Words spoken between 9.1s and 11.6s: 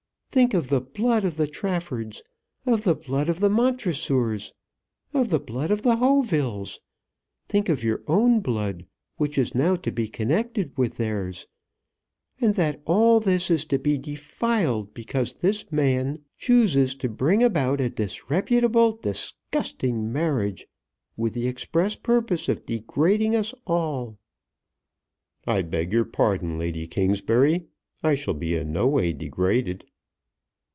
which is now to be connected with theirs,